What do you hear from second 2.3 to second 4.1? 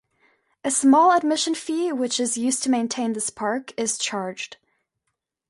used to maintain this park, is